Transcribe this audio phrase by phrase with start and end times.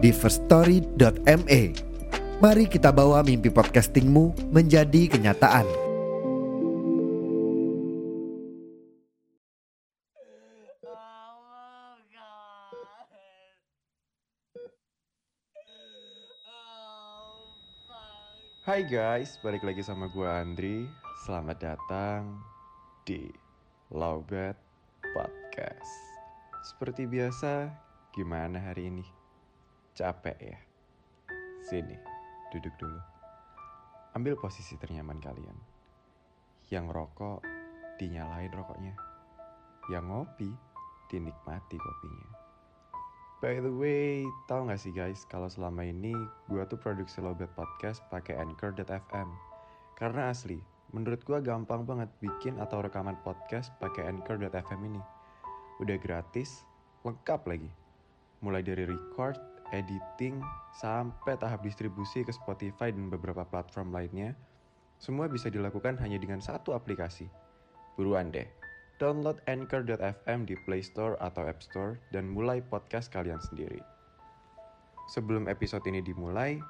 [0.00, 1.62] di firststory.me.
[2.40, 5.68] Mari kita bawa mimpi podcastingmu menjadi kenyataan.
[18.64, 20.86] Hai guys, balik lagi sama gue Andri.
[21.26, 22.38] Selamat datang
[23.02, 23.28] di
[23.92, 24.54] Lowbat
[25.12, 25.92] Podcast.
[26.64, 27.66] Seperti biasa,
[28.14, 29.19] gimana hari ini?
[30.00, 30.56] Capek ya?
[31.60, 31.92] Sini,
[32.48, 32.96] duduk dulu.
[34.16, 35.52] Ambil posisi ternyaman kalian.
[36.72, 37.44] Yang rokok,
[38.00, 38.96] dinyalain rokoknya.
[39.92, 40.50] Yang ngopi,
[41.12, 42.28] dinikmati kopinya.
[43.44, 46.16] By the way, tau gak sih guys, kalau selama ini
[46.48, 49.28] gue tuh produksi Lobet Podcast pakai Anchor.fm.
[50.00, 50.64] Karena asli,
[50.96, 55.02] menurut gue gampang banget bikin atau rekaman podcast pakai Anchor.fm ini.
[55.76, 56.64] Udah gratis,
[57.04, 57.68] lengkap lagi.
[58.40, 60.42] Mulai dari record, editing,
[60.76, 64.36] sampai tahap distribusi ke Spotify dan beberapa platform lainnya,
[65.00, 67.26] semua bisa dilakukan hanya dengan satu aplikasi.
[67.96, 68.46] Buruan deh,
[69.00, 73.80] download Anchor.fm di Play Store atau App Store dan mulai podcast kalian sendiri.
[75.10, 76.60] Sebelum episode ini dimulai,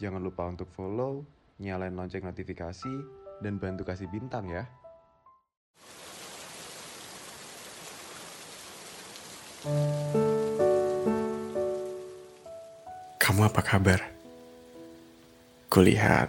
[0.00, 1.26] jangan lupa untuk follow,
[1.60, 2.94] nyalain lonceng notifikasi,
[3.44, 4.64] dan bantu kasih bintang ya.
[13.40, 14.04] Kamu apa kabar?
[15.72, 16.28] Kulihat,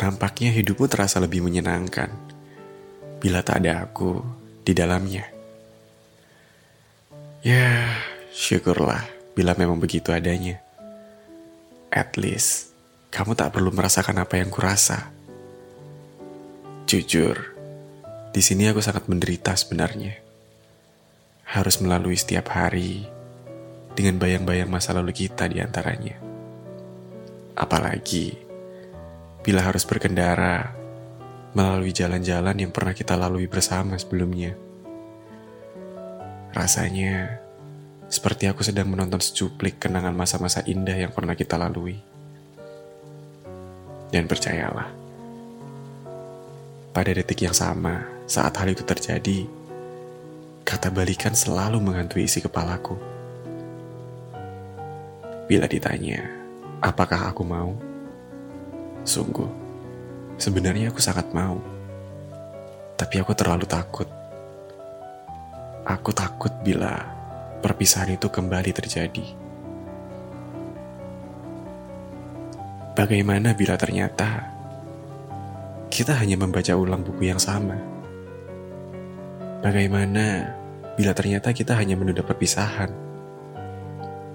[0.00, 2.08] nampaknya hidupmu terasa lebih menyenangkan
[3.20, 4.24] bila tak ada aku
[4.64, 5.28] di dalamnya.
[7.44, 7.84] Ya,
[8.32, 9.04] syukurlah
[9.36, 10.56] bila memang begitu adanya.
[11.92, 12.72] At least,
[13.12, 15.12] kamu tak perlu merasakan apa yang kurasa.
[16.88, 17.36] Jujur,
[18.32, 20.16] di sini aku sangat menderita sebenarnya.
[21.44, 23.20] Harus melalui setiap hari
[23.92, 26.31] dengan bayang-bayang masa lalu kita di antaranya.
[27.52, 28.38] Apalagi
[29.42, 30.72] bila harus berkendara
[31.52, 34.56] melalui jalan-jalan yang pernah kita lalui bersama sebelumnya.
[36.52, 37.42] Rasanya
[38.08, 41.96] seperti aku sedang menonton secuplik kenangan masa-masa indah yang pernah kita lalui.
[44.12, 44.92] Dan percayalah,
[46.92, 49.48] pada detik yang sama saat hal itu terjadi,
[50.68, 53.00] kata balikan selalu menghantui isi kepalaku.
[55.48, 56.41] Bila ditanya,
[56.82, 57.78] apakah aku mau?
[59.06, 59.46] Sungguh,
[60.34, 61.62] sebenarnya aku sangat mau.
[62.98, 64.10] Tapi aku terlalu takut.
[65.86, 66.98] Aku takut bila
[67.62, 69.26] perpisahan itu kembali terjadi.
[72.92, 74.52] Bagaimana bila ternyata
[75.88, 77.78] kita hanya membaca ulang buku yang sama?
[79.62, 80.50] Bagaimana
[80.98, 82.90] bila ternyata kita hanya menunda perpisahan,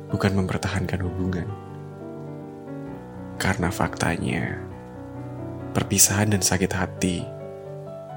[0.10, 1.67] bukan mempertahankan hubungan?
[3.38, 4.58] Karena faktanya,
[5.78, 7.22] perpisahan dan sakit hati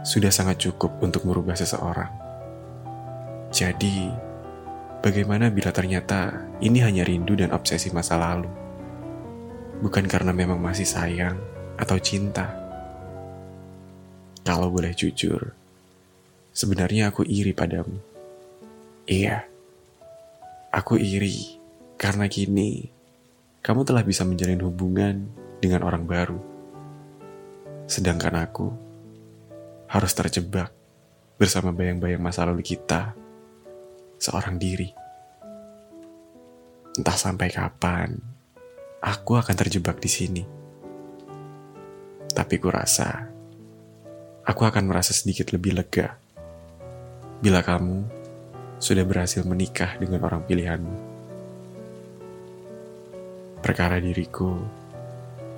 [0.01, 2.09] sudah sangat cukup untuk merubah seseorang.
[3.53, 4.09] Jadi,
[5.05, 8.49] bagaimana bila ternyata ini hanya rindu dan obsesi masa lalu?
[9.85, 11.37] Bukan karena memang masih sayang
[11.77, 12.57] atau cinta.
[14.41, 15.53] Kalau boleh jujur,
[16.57, 18.01] sebenarnya aku iri padamu.
[19.05, 19.45] Iya,
[20.73, 21.61] aku iri
[22.01, 23.00] karena kini
[23.61, 25.29] kamu telah bisa menjalin hubungan
[25.61, 26.41] dengan orang baru.
[27.85, 28.73] Sedangkan aku
[29.85, 30.73] harus terjebak
[31.37, 33.13] bersama bayang-bayang masa lalu kita
[34.17, 34.89] seorang diri.
[36.97, 38.17] Entah sampai kapan
[39.05, 40.45] aku akan terjebak di sini.
[42.33, 43.29] Tapi kurasa
[44.49, 46.17] aku akan merasa sedikit lebih lega
[47.45, 48.09] bila kamu
[48.81, 51.10] sudah berhasil menikah dengan orang pilihanmu.
[53.71, 54.59] Perkara diriku,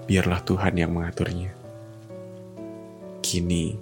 [0.05, 1.49] biarlah Tuhan yang mengaturnya.
[3.25, 3.73] Kini,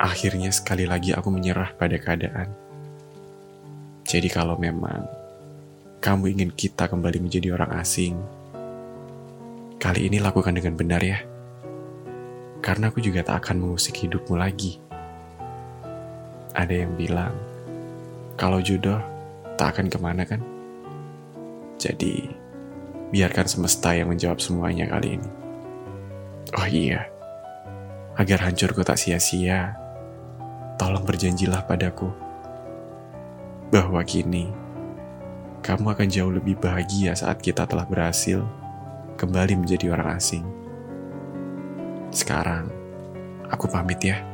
[0.00, 2.48] akhirnya sekali lagi aku menyerah pada keadaan.
[4.08, 5.04] Jadi kalau memang
[6.00, 8.16] kamu ingin kita kembali menjadi orang asing,
[9.76, 11.20] kali ini lakukan dengan benar ya.
[12.64, 14.80] Karena aku juga tak akan mengusik hidupmu lagi.
[16.56, 17.36] Ada yang bilang,
[18.40, 19.04] kalau jodoh
[19.60, 20.40] tak akan ke mana kan?
[21.76, 22.47] Jadi,
[23.08, 25.30] biarkan semesta yang menjawab semuanya kali ini.
[26.56, 27.08] Oh iya,
[28.16, 29.76] agar hancurku tak sia-sia,
[30.76, 32.08] tolong berjanjilah padaku
[33.68, 34.48] bahwa kini
[35.60, 38.40] kamu akan jauh lebih bahagia saat kita telah berhasil
[39.20, 40.46] kembali menjadi orang asing.
[42.08, 42.72] Sekarang,
[43.52, 44.27] aku pamit ya.